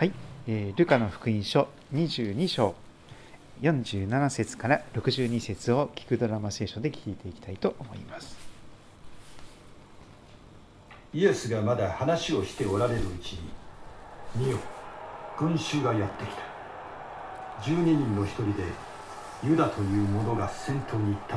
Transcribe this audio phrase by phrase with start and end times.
[0.00, 0.12] はい、
[0.48, 2.74] えールカの福音書22章。
[3.60, 8.34] 47節から62節を聞くドラマ聖書で聞いていきたいと思います。
[11.12, 13.40] イエスがまだ話をしておられるうちに
[14.36, 14.58] 見よ
[15.38, 17.70] 群衆がやってきた。
[17.70, 18.64] 12人の一人で
[19.44, 21.36] ユダという者が先頭に立ってい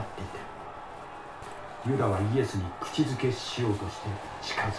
[1.90, 4.08] てユダはイエスに口づけしようとして
[4.42, 4.72] 近づい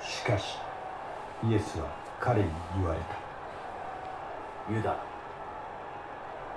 [0.00, 0.04] た。
[0.04, 0.56] しかし
[1.48, 3.16] イエスは彼に言われた。
[4.72, 4.96] ユダ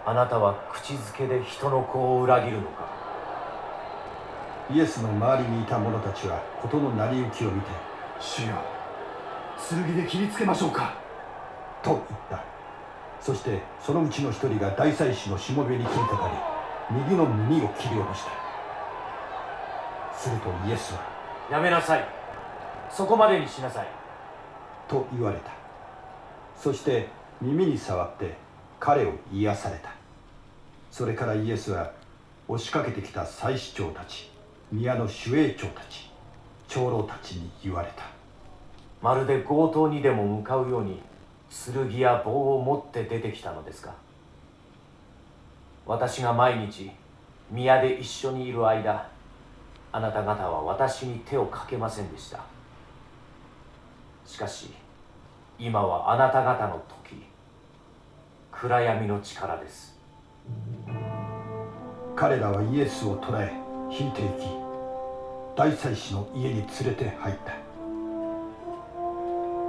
[0.05, 2.85] あなたは口づけで人の子を裏切るのか？
[4.69, 7.67] イエスの周りにいた者たちは事の成り行きを見て
[8.19, 8.55] 主よ
[9.69, 10.93] 剣で切りつけましょうか？
[11.83, 12.43] と言った。
[13.21, 16.31] そしてそのうちの一人が大祭司のしもべに切りかか
[16.89, 18.31] り右の耳を切り落とした。
[20.17, 21.01] するとイエスは
[21.51, 22.07] やめなさい。
[22.89, 23.87] そこまでにしなさい
[24.91, 25.51] と言われた。
[26.61, 27.07] そして
[27.41, 28.35] 耳に触って
[28.77, 29.89] 彼を癒された。
[30.91, 31.93] それからイエスは
[32.49, 34.29] 押しかけてきた祭司長たち
[34.69, 36.11] 宮の守衛長たち
[36.67, 38.03] 長老たちに言われた。
[39.01, 41.01] まるで強盗にでも向かうように
[41.49, 43.93] 剣や棒を持って出てきたのですか。
[45.85, 46.91] 私が毎日
[47.49, 49.07] 宮で一緒にいる間
[49.93, 52.41] あなた方は私に手をかけませんでした。
[54.25, 54.80] しかし
[55.63, 57.21] 今はあなた方の時
[58.51, 59.95] 暗闇の力です。
[62.15, 63.53] 彼らはイエスを捕らえ
[63.91, 64.47] 引いていき
[65.55, 67.53] 大祭司の家に連れて入った。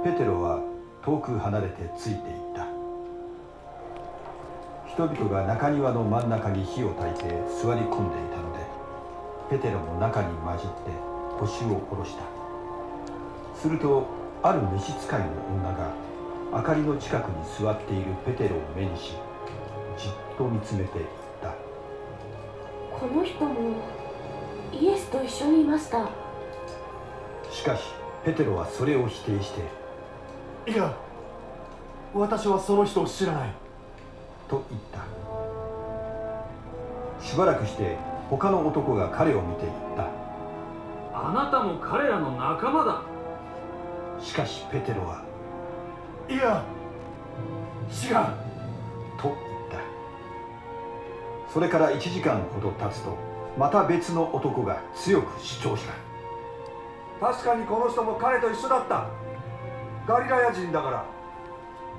[0.03, 0.63] ペテロは
[1.05, 2.17] 遠く離れてついていっ
[2.55, 2.65] た。
[4.89, 7.25] 人々が中庭の真ん中に火を焚いて
[7.61, 8.65] 座り込んでいたので
[9.51, 10.73] ペテロも中に混じって
[11.39, 12.23] 腰を下ろした。
[13.61, 15.93] するとある召使いの女が
[16.51, 19.13] 明かりの近くに座っているペテロを目にし
[19.97, 21.05] じっと見つめて言っ
[21.41, 21.55] た。
[22.99, 23.77] この人も
[24.73, 26.09] イエスと一緒にいました。
[27.49, 27.83] しかし
[28.25, 29.53] ペテロはそれを否定し
[30.65, 30.93] ていや
[32.13, 33.49] 私はその人を知らない。
[34.49, 34.99] と言った。
[37.25, 37.95] しばらくして
[38.29, 40.07] 他の男が彼を見て言った。
[41.13, 43.12] あなたも彼らの仲間だ
[44.23, 45.21] しかしペテロは
[46.29, 46.63] いや
[47.89, 49.21] 違う。
[49.21, 49.35] と言っ
[49.69, 49.77] た。
[51.51, 53.17] それから1時間ほど経つと
[53.57, 55.93] また別の男が強く主張した。
[57.19, 59.07] 確かにこの人も彼と一緒だった。
[60.07, 61.05] ガリラヤ人だから。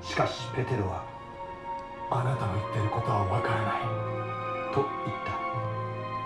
[0.01, 1.03] しかしペテロは
[2.09, 4.73] あなたの言ってることはわからない。
[4.73, 5.17] と言っ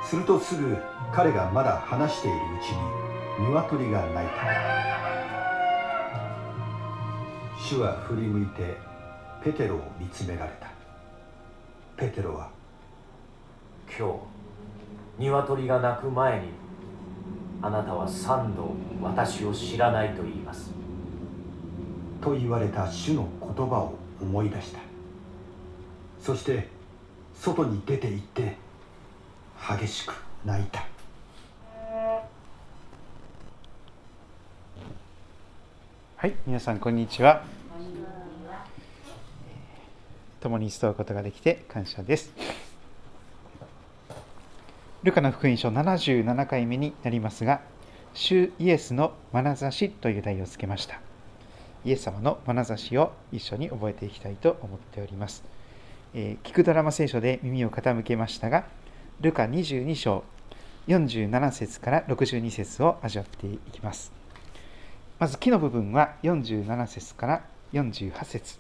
[0.02, 0.08] た。
[0.08, 0.78] するとすぐ
[1.14, 2.70] 彼がまだ話しているうち
[3.42, 5.19] に鶏が鳴いた
[7.62, 8.78] 主は振り向いて
[9.44, 10.68] ペテロを見つめられた。
[11.98, 12.50] ペテロは
[13.88, 14.08] 今
[15.18, 16.48] 日鶏が鳴く前に
[17.62, 20.72] あなたは三度私を知らないと言います
[22.22, 24.80] と言われた主の言葉を思い出した。
[26.22, 26.70] そして
[27.36, 28.58] 外に出て行って
[29.80, 30.14] 激しく
[30.46, 30.86] 泣いた。
[36.22, 37.46] はい、皆さんこんにちは。
[40.42, 42.34] 共に集うことができて感謝です。
[45.04, 47.62] ルカの福音書77回目になりますが、
[48.14, 51.00] 主イエスの眼差しという題をつけました。
[51.86, 55.46] イエス様の眼差しを一緒に覚えていきたいと思っております。
[56.14, 58.66] えー聞くドラマ聖書で耳を傾けましたが、
[59.22, 60.26] ルカ22章
[60.90, 64.19] 47節から62節を味わっていきます。
[65.20, 67.44] まず木の部分は47節から
[67.74, 68.58] 48節。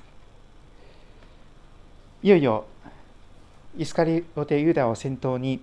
[2.21, 2.65] いよいよ
[3.77, 5.61] イスカリオテユダを先頭に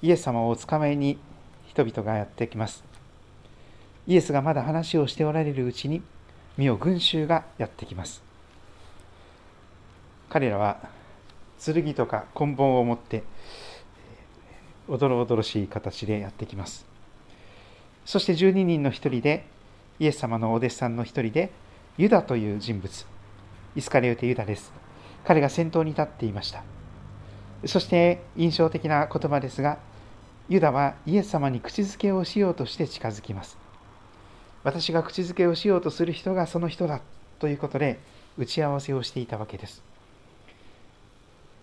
[0.00, 1.18] イエス様をお捕まえに
[1.66, 2.82] 人々がやってきます。
[4.06, 6.00] イエスがまだ話をしておられるうちに
[6.56, 8.22] 見よ群衆がやってきます。
[10.30, 10.78] 彼らは
[11.62, 13.22] 剣とか棍棒を持って
[14.88, 16.86] おどろおどろしい形でやってきます。
[18.06, 19.44] そして12人の一人で
[19.98, 21.50] イエス様のお弟子さんの一人で
[21.98, 23.06] ユダという人物
[23.76, 24.72] イスカリオテユダです。
[25.24, 26.64] 彼が先頭に立っていました。
[27.64, 29.78] そして印象的な言葉ですが
[30.48, 33.56] ユダはイエス様に口づけをしようとして近づきます。
[34.64, 37.00] 私が口づけをしようとする人がその人だ
[37.38, 37.98] ということで
[38.36, 39.82] 打ち合わせをしていたわけです。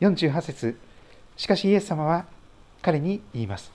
[0.02, 0.78] 48節
[1.36, 2.26] しかしイエス様は
[2.82, 3.72] 彼に言います。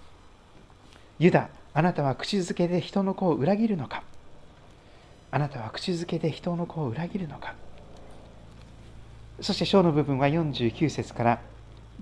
[1.18, 4.02] ユダあなたは口づけで人の子を裏切るのか？
[5.34, 7.56] あなたは口づけで人の子を裏切るのか？
[9.40, 11.40] そして章の部分は49節から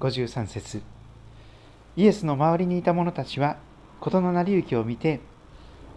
[0.01, 0.83] 53節。
[1.97, 3.57] イエスの周りにいた者たちは
[4.01, 5.21] 事の成り行きを見て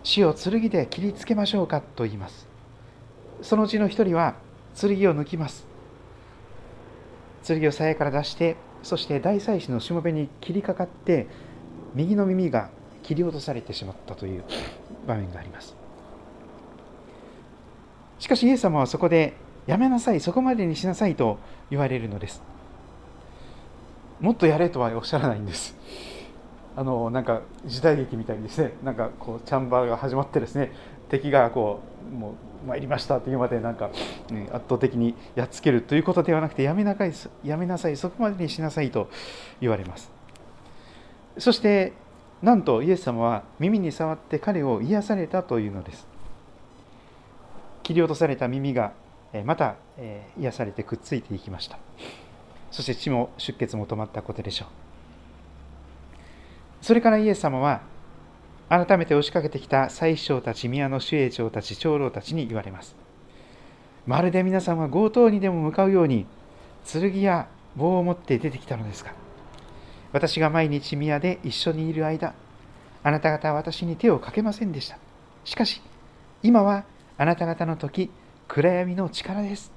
[0.04, 2.48] 死を剣で切りつけましょうかと言います。
[3.42, 4.36] そのうちの一人は
[4.80, 5.68] 剣を抜きます。
[7.46, 11.28] 剣を鞘から出してそして大祭司のしもべに切りかかって
[11.96, 12.70] 右の耳が
[13.04, 14.46] 切り落とされてしまったという
[15.06, 15.76] 場面があります。
[18.20, 19.34] しかしイエス様はそこで
[19.68, 21.40] やめなさいそこまでにしなさいと
[21.70, 22.42] 言われるのです。
[24.20, 25.76] もっとやれとはおっしゃらないんです。
[26.76, 30.72] あのなんか時代劇みたいにですねなんかこうチャンバーが始まってですね
[31.10, 31.82] 敵がこ
[32.12, 32.36] うも
[32.66, 33.90] う参りましたというまでなんか、
[34.30, 37.14] ね、圧倒的にやっつけるということではなくてやめなさい
[37.48, 39.10] やめなさいそこまでにしなさいと
[39.62, 40.12] 言われます。
[41.38, 41.94] そして
[42.42, 46.15] なんとイエス様は耳に触って彼を癒されたというのです。
[47.86, 48.94] 切り落とされた耳が
[49.46, 49.76] また
[50.40, 51.78] 癒されてくっついていきました。
[52.72, 54.68] そして血も出血も止まったことでしょう。
[56.82, 57.82] それからイエス様は
[58.70, 62.96] 改めて押しかけてきた宰相たち宮の守衛長たち長老たちに言われます。
[64.08, 66.26] まるで皆さんは強盗にでも向かうように
[66.92, 69.14] 剣や棒を持って出てきたのですが
[70.12, 72.34] 私が毎日宮で一緒にいる間
[73.04, 74.98] あなた方は私に手をかけませんでした。
[75.44, 75.82] しかし
[76.42, 76.84] 今は
[77.18, 78.10] あなた方の時
[78.48, 79.72] 暗闇の力です。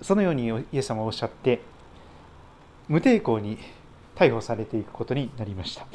[0.00, 1.60] そのようにイエス様はおっしゃって
[2.88, 3.58] 無抵抗に
[4.14, 5.86] 逮捕されていくことになりました。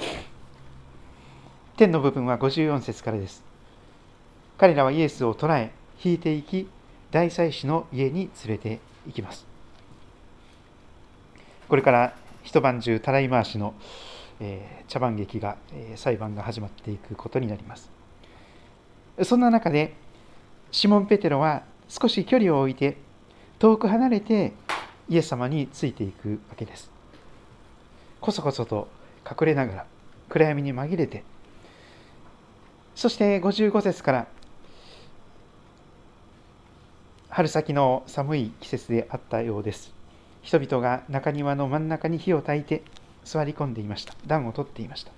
[1.77, 3.43] 天の部分は54節からです。
[4.57, 5.71] 彼らはイエスを捕らえ
[6.03, 6.67] 引いていき
[7.11, 9.45] 大祭司の家に連れて行きます。
[11.69, 13.73] これから一晩中たらい回しの、
[14.39, 17.92] えー、茶番劇が、えー、裁判が始まっていくことになります。
[19.21, 19.93] そんな中で
[20.71, 22.97] シモン・ペテロは少し距離を置いて
[23.59, 24.53] 遠く離れて
[25.07, 26.89] イエス様についていくわけです。
[28.19, 28.87] こそこそと
[29.29, 29.85] 隠れながら
[30.29, 31.23] 暗闇に紛れて
[32.95, 34.27] そして55節から
[37.29, 39.91] 春先の寒い季節であったようです。
[40.43, 42.83] 人々が中庭の真ん中に火を焚いて
[43.23, 44.13] 座り込んでいました。
[44.27, 45.11] 暖を取っていました。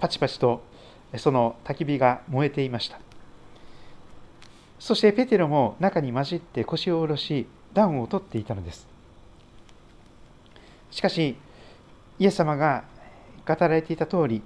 [0.00, 0.62] パチパチと
[1.16, 2.98] その焚き火が燃えていました。
[4.78, 8.86] そしてペテロも中に混じって腰を下ろし暖を取っていたのです。
[10.90, 11.36] しかし
[12.18, 12.84] イエス様が
[13.46, 14.42] 語られていた通り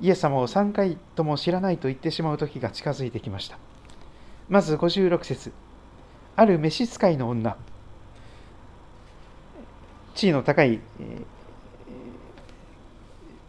[0.00, 3.58] イエス様を3回とも知らないと言ってしまう時が近づいてきました。
[4.48, 5.52] まず56節
[6.36, 7.56] ある召使いの女。
[10.14, 10.80] 地位の高い、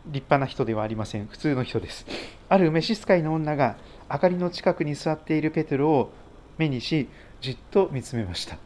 [0.08, 1.28] 立派な人ではありません。
[1.28, 2.06] 普通の人です。
[2.50, 3.78] ある召使いの女が
[4.12, 6.14] 明かりの近くに座っているペテロを
[6.58, 7.10] 目にし、
[7.42, 8.58] じっと見つめました。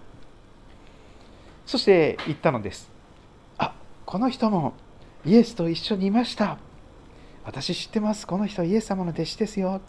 [1.65, 2.91] そして言ったのです。
[3.57, 3.74] あ、
[4.06, 4.74] この人も
[5.25, 6.57] イエスと一緒にいました。
[7.44, 8.27] 私知ってます。
[8.27, 9.81] この人イエス様の弟子ですよ。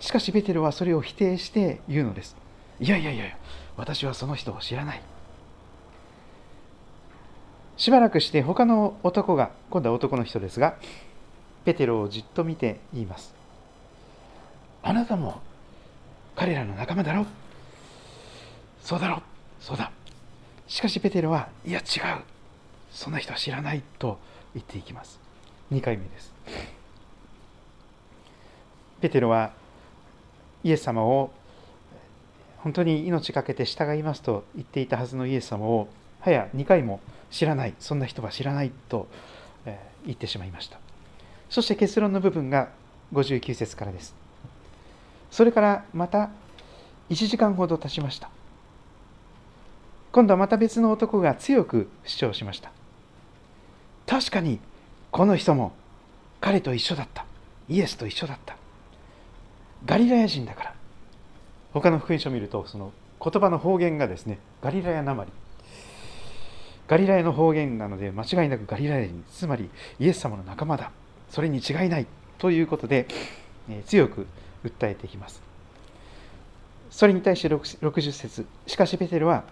[0.00, 2.36] しかしペテロはそれを否定して言うのです。
[2.80, 3.24] いやいやいや、
[3.76, 5.02] 私はその人を知らない。
[7.76, 10.76] しばらくして他の男が、今度は男の人ですが、
[11.64, 13.34] ペテロをじっと見て言います。
[14.82, 15.40] あなたも
[16.36, 17.26] 彼らの仲間だろ
[18.82, 19.22] そうだろ
[19.60, 19.92] そうだ。
[20.66, 22.22] しかしペテロは、いや違う。
[22.90, 24.18] そんな人は知らないと
[24.54, 25.20] 言っていきます。
[25.70, 26.32] 2回目です。
[29.00, 29.52] ペテロは
[30.62, 31.32] イエス様を
[32.58, 35.88] 本当に命かけて従いますと言っていたはずのイエス様を
[36.20, 37.00] はや2回も
[37.32, 39.08] 知らないそんな人は知らないと
[40.04, 40.78] 言ってしまいました。
[41.50, 42.70] そして結論の部分が
[43.12, 44.14] 59節からです。
[45.30, 46.30] それからまた
[47.10, 48.30] 1時間ほど経ちました。
[50.12, 52.70] 今度はまた別の男が強く主張しました。
[54.06, 54.60] 確かに
[55.10, 55.72] この人も
[56.40, 57.24] 彼と一緒だった。
[57.68, 58.56] イエスと一緒だった。
[59.86, 60.74] ガリラヤ人だから。
[61.72, 65.32] 他の福音書を見るとその言葉の方言がですねガリラヤなまり。
[66.88, 70.90] ガリラヤの方言なので間違いなくガリラヤ人つまりイエス様の仲間だ。
[71.30, 72.06] それに違いない。
[72.38, 73.06] ということで、
[73.70, 74.26] え強く
[74.64, 75.40] 訴えていきます。
[76.90, 78.46] それに対して60節。
[78.66, 79.44] しかしペテルは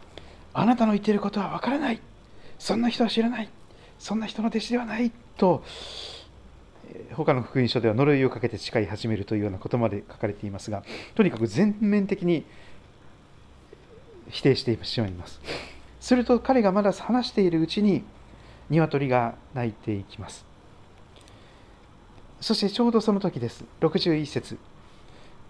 [0.53, 2.01] あなたの言っていることはわからない。
[2.59, 3.49] そんな人は知らない。
[3.99, 5.13] そんな人の弟子ではない。
[5.37, 5.63] と
[7.15, 10.83] 他の福音書では呪いをかけて誓い始めるというようなことまで書かれていますが
[11.15, 12.45] とにかく全面的に
[14.29, 15.41] 否定してしまいます。
[16.01, 18.03] すると彼がまだ話しているうちに
[18.71, 20.45] 鶏が鳴いていきます。
[22.41, 23.65] そしてちょうどその時です。
[23.81, 24.55] 61節。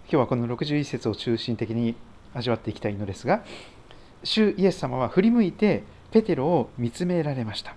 [0.05, 1.95] 今日はこの61節を中心的に
[2.35, 3.45] 味わっていきたいのですが
[4.25, 7.77] 主イエス様は振り向いてペテロを見つめられました。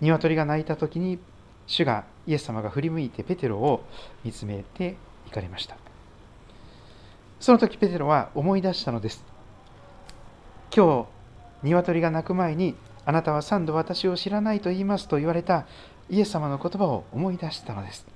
[0.00, 1.18] 鶏が鳴いた時に
[1.66, 3.84] 主がイエス様が振り向いてペテロを
[4.24, 4.96] 見つめて
[5.26, 5.76] 行かれました。
[7.38, 9.33] その時ペテロは思い出したのです。
[10.76, 11.06] 今
[11.62, 12.74] 日鶏が鳴く前に
[13.06, 15.66] あなたは三度私を知らないと言いますと言われた
[16.10, 18.06] イエス様の言葉を思い出したのです。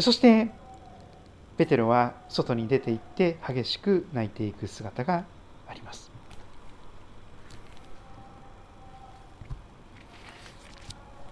[0.00, 0.50] そして
[1.56, 5.24] ペテロは外に出て行って激しく泣いていく姿が
[5.66, 6.10] あります。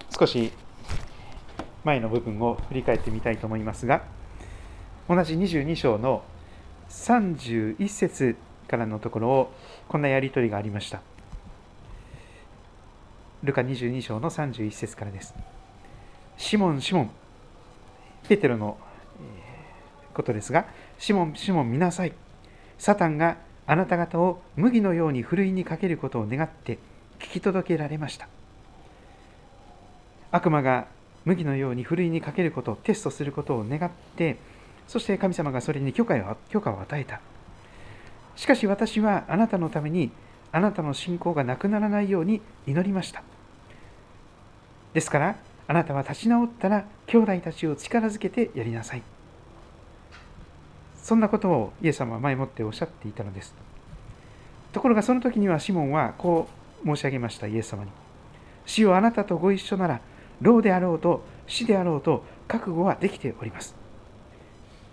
[0.09, 0.51] 少し
[1.83, 4.03] 前の部分を振り返ってみたいと思いますが
[5.09, 6.23] 同じ22章の
[6.89, 8.35] 31節
[8.71, 9.53] からのところを
[9.89, 11.01] こんなやり取りがありました。
[13.43, 15.35] ルカ22章の31節からです。
[16.37, 17.11] シモンシモン。
[18.27, 18.77] ペテロの
[20.13, 20.65] ことですが
[20.97, 22.13] シモンシモン見なさい。
[22.77, 23.37] サタンが
[23.67, 26.79] あなた方を麦のようにふるいにかけることを願って
[27.19, 28.27] 聞き届けられました。
[30.31, 30.87] 悪魔が
[31.25, 34.37] 麦のようにふるいにかけることをテストすることを願って
[34.87, 37.19] そして神様がそれに許可を許可を与えた。
[38.41, 40.09] しかし私はあなたのために
[40.51, 43.21] あなたの信仰がなくならないように祈りました。
[44.95, 45.35] ですから
[45.67, 49.03] あなたは立ち直ったら兄弟たちを力づけてやりなさい。
[50.95, 53.53] そんなことをイエス様は前もっておっしゃっていたのです。
[54.73, 56.47] ところがその時にはシモンはこ
[56.83, 57.91] う申し上げましたイエス様に。
[58.65, 60.01] 死をあなたとご一緒なら
[60.41, 63.80] 老であろうと死であろうと覚悟はできております。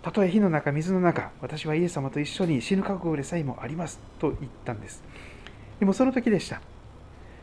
[0.01, 5.03] たとえ火の中水の中私はイエス様と一緒に死ぬ覚悟でさえもありますと言ったんです。
[5.79, 6.61] でもその時でした。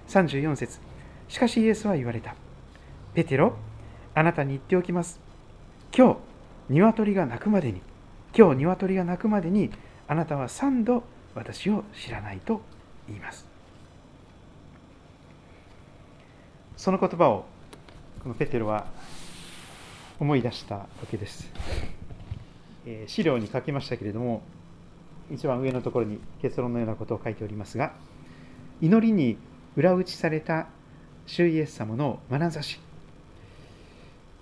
[0.08, 0.80] 34節。
[1.28, 2.34] しかしイエスは言われた。
[3.14, 3.56] ペテロ
[4.14, 5.20] あなたに言っておきます。
[5.96, 6.18] 今日
[6.70, 7.80] 鶏が鳴くまでに。
[8.36, 9.70] 今日鶏が鳴くまでに
[10.08, 11.02] あなたは3度
[11.34, 12.62] 私を知らないと
[13.08, 13.46] 言います。
[16.76, 17.46] その言葉を
[18.22, 18.86] このペテロは
[20.18, 21.50] 思い出したわけです。
[22.86, 24.42] え資料に書きましたけれども、
[25.30, 27.94] 一番上のところに結論のようなことを書いておりますが、
[28.80, 29.36] 祈りに
[29.76, 30.68] 裏打ちされた
[31.26, 32.80] 主イエス様の眼差し。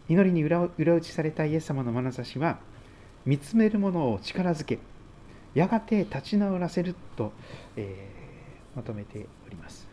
[0.09, 2.59] 祈りに裏裏打ちされたイエス様の眼差しは、
[3.25, 4.79] 見つめるものを力づけ、
[5.55, 7.33] やがて立ち直らせると、
[7.77, 9.89] えー、まとめております。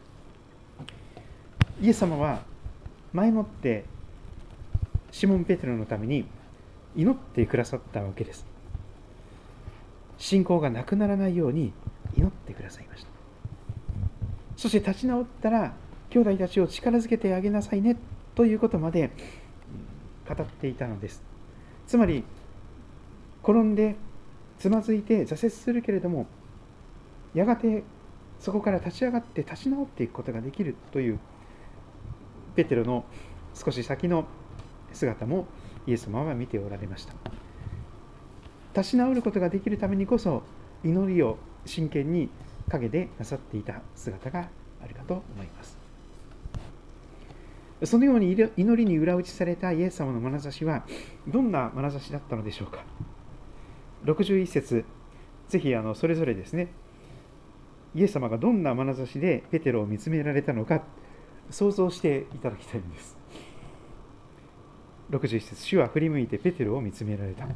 [1.82, 2.42] イエス様は
[3.14, 3.86] 前もって
[5.12, 6.26] シモン・ペテロのために
[6.96, 8.46] 祈ってくださったわけです。
[10.18, 11.74] 信仰がなくならないように
[12.16, 13.10] 祈ってくださいました。
[14.58, 15.74] そして立ち直ったら
[16.10, 17.98] 兄弟たちを力づけてあげなさいね
[18.36, 19.12] ということまで
[20.28, 21.24] 語っていたのです。
[21.88, 22.24] つまり
[23.44, 23.96] 転んで
[24.60, 26.28] つまずいて挫折するけれども
[27.34, 27.84] やがて
[28.40, 31.20] そこから立ち上がって立ち直っていくことができるという
[32.56, 33.06] ペテロの
[33.54, 34.26] 少し先の
[34.94, 35.48] 姿も
[35.88, 37.14] イエス様は見ておられました。
[38.76, 40.44] 立ち直ることができるためにこそ
[40.84, 42.30] 祈りを真剣に
[42.70, 44.50] 陰でなさっていた姿が
[44.84, 45.78] あるかと思います。
[47.84, 50.86] そのように祈りに裏打ちされたイエス様の眼差しは
[51.28, 52.84] どんな眼差しだったのでしょうか。
[54.06, 54.86] 61節
[55.50, 56.70] ぜひあのそれぞれですね
[57.94, 60.84] イエス様がどんな眼差しでペテロを見つめられたのか
[61.50, 63.21] 想像していただきたいんです。
[65.12, 67.48] 61節主は振り向いてペテロを見つめられた。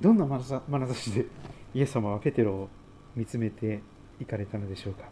[0.00, 1.26] どんな眼差しで
[1.74, 2.68] イエス様はペテロを
[3.14, 3.80] 見つめて
[4.20, 5.04] いかれたのでしょうか。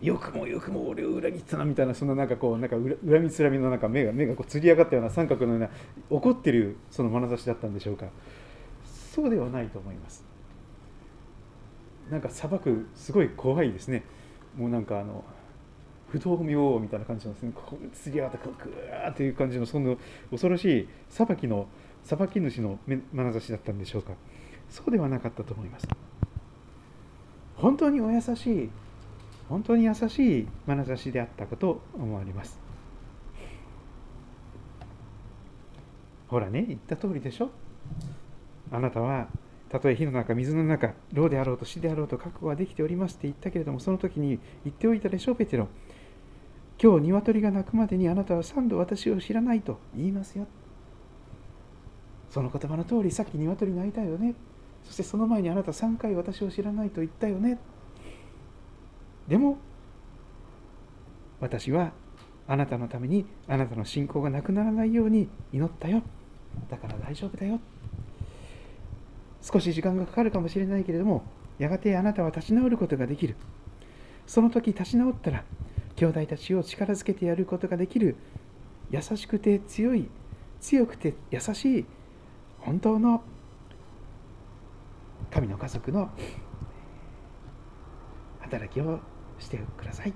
[0.00, 5.70] よくもよくも俺を裏切ったなみたいなそのなんかこうなんか恨みつらみのなんか目が目がこうつり上がったような三角のような
[6.08, 8.06] 怒ってるその眼差しだったんでしょうか
[9.12, 10.22] そうではないと思います
[12.10, 14.04] なんか裁くすごい怖いですね
[14.56, 15.24] もうなんかあの
[16.08, 17.52] 不動明王みたいな感じなんですね。
[17.54, 19.98] こう釣り上がってこうグーっていう感じのその
[20.30, 21.68] 恐ろしい裁きの
[22.02, 24.12] 裁き主の眼差しだったんでしょうか。
[24.70, 25.88] そうではなかったと思います。
[27.56, 28.70] 本当にお優しい
[29.48, 32.58] 本当に優しい眼差しであったこと思われます。
[36.28, 37.50] ほらね言った通りでしょ。
[38.70, 39.28] あなたは
[39.68, 45.68] たとえ火の中、水の中、牢であろうと死であろうと覚悟はできておりますって言ったけれども、その時に言っておいたでしょう、ペテロ。
[46.80, 50.46] 今日、鶏が鳴くまでにあなたは三度私を知らないと言いますよ。
[52.30, 54.34] その言葉の通り、さっき鶏鳴いたよね。
[54.84, 57.58] そしてその前にあなた3回私を知らないと言ったよね。
[59.26, 59.58] でも、
[61.40, 61.92] 私は
[62.46, 66.02] あなたのためにあなたの信仰がなくならないように祈ったよ
[66.70, 67.60] だから大丈夫だよ
[69.42, 71.22] 少し時間がかかるかもしれないけれども
[71.58, 73.36] やがてあなたは立ち直ることができる
[74.26, 75.44] その時立ち直ったら
[75.98, 78.14] 兄弟たちを力づけてやることができる
[78.92, 80.08] 優しくて強い
[80.60, 81.86] 強くて優しい
[82.60, 83.24] 本当の
[85.32, 86.08] 神の家族の
[88.38, 89.00] 働きを
[89.40, 90.12] してください。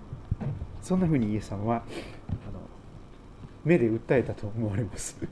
[0.80, 1.82] そんなふうにイエス様は
[2.28, 2.60] あの
[3.64, 5.18] 目で訴えたと思われます。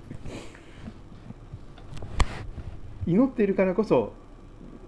[3.07, 4.13] 祈っているからこそ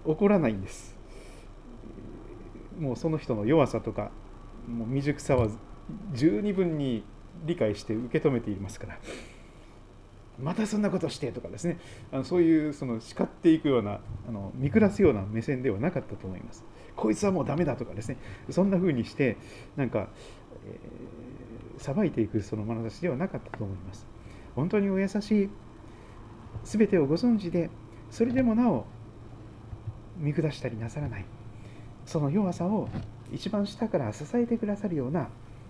[0.03, 0.93] 怒らないんです。
[2.77, 4.11] もうその人の弱さとか
[4.67, 5.47] もう未熟さは
[6.13, 7.03] 十二分に
[7.45, 8.99] 理解して受け止めていますから。
[10.41, 11.79] またそんなことしてとかですね。
[12.11, 16.63] あのそういうその叱っていくようなあの見下すような目線ではなかったと思います。
[16.95, 18.17] こいつはもうダメだとかですね。
[18.49, 19.37] そんな風にして
[19.75, 20.09] なんか、
[20.65, 24.07] えー、いていくその眼差しではなかったと思います。
[24.55, 25.49] 本当にお優しい
[26.63, 27.69] 全てをご存知で
[28.09, 28.85] それでもなお
[30.17, 31.25] 見下したりなさらない。
[32.05, 32.89] その弱さを
[33.33, 35.27] 一番下から支えてくださるような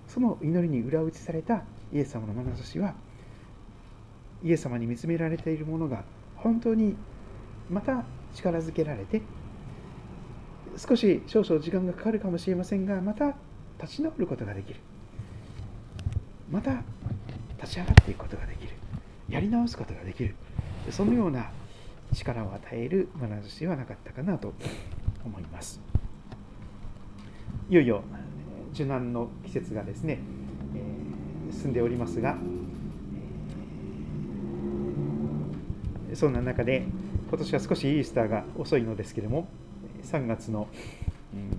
[0.08, 2.94] その祈りに裏打ちされたイエス様の眼差しは
[4.44, 6.04] イエス様に見つめられているものが
[6.36, 6.96] 本当に
[7.70, 8.04] また
[8.36, 9.22] 力づけられて
[10.76, 13.36] 少し少々時間がかかるかもしれませんがまた
[13.82, 14.80] 立ち直ることができる。
[16.50, 16.84] また
[17.62, 18.74] 立ち上がっていくことができる。
[19.30, 20.36] やり直すことができる。
[20.90, 21.52] そのような
[22.14, 24.54] 力を与える眼差しはなかったかなと
[25.26, 25.93] 思います。
[27.70, 28.04] いよいよ
[28.74, 30.20] 受難の季節がですね、
[30.76, 32.38] えー、進んでおりますが
[36.14, 36.86] そんな中で
[37.30, 39.48] 今年は少しイースターが遅いのですけれども
[40.04, 40.68] 3月の、
[41.34, 41.50] うん、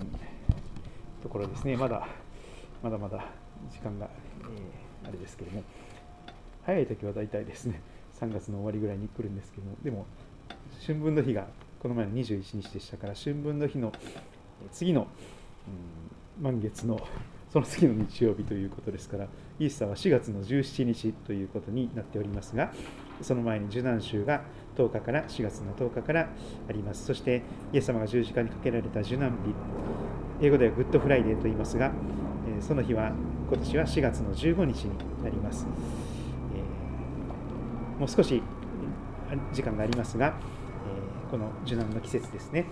[1.23, 2.07] ところですねまだ
[2.83, 3.25] まだまだ
[3.71, 4.09] 時間が、
[4.43, 5.65] えー、あれですけれども
[6.65, 7.81] 早い時は大体ですね
[8.21, 10.07] 3月の終わりぐらいに来るんですけどもでも
[10.87, 11.47] 春分の日が
[11.81, 13.93] この前の21日でしたから春分の日の
[14.73, 15.09] 次の、
[16.41, 16.99] 満月の
[17.53, 19.29] その次の日曜日ということですから
[19.61, 22.73] イースターは4月の17日ということになっておりますが
[23.23, 24.43] その前に受難週が
[24.77, 26.29] 10日から4月の10日から
[26.69, 27.05] あります。
[27.05, 29.55] そしてイエス様が十字架にかけられた受難日
[30.45, 31.93] 英語では Good Friday と言いますが
[32.61, 33.13] その日は
[33.49, 35.67] 今年は4月の15日になります、
[37.97, 38.43] えもう少し
[39.53, 40.35] 時間がありますが、
[41.29, 42.67] えこの受難の季節ですね、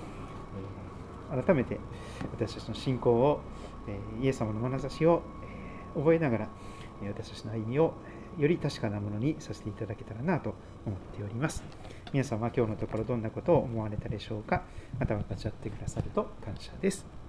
[1.32, 1.80] 改めて
[2.30, 3.40] 私たちの信仰を、
[3.88, 5.22] えイエス様の眼差しを
[5.94, 6.48] 覚えながら
[7.02, 7.94] 私たちの歩みを
[8.38, 10.54] より確かなものにさせていただけたらなと
[10.86, 11.62] 思っております。
[12.12, 14.62] 皆さんは今日のところどんなことを思われたでしょうか？
[14.98, 17.21] また分かち合ってくださると感謝です。